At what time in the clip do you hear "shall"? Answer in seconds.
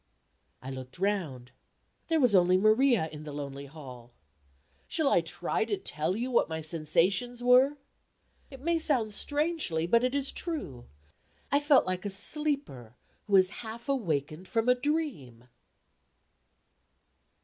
4.87-5.07